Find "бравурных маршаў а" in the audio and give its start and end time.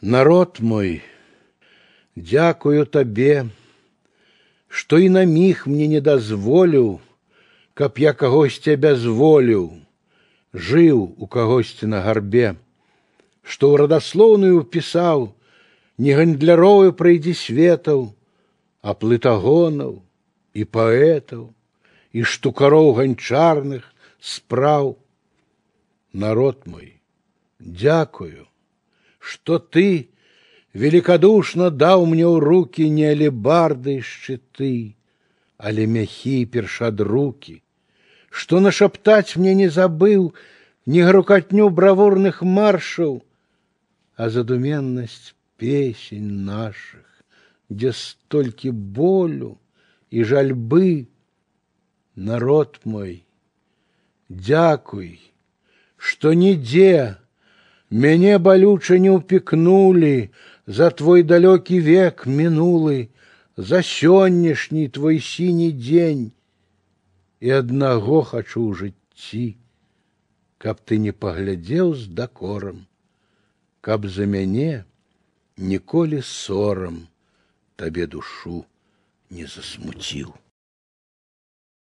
41.69-44.29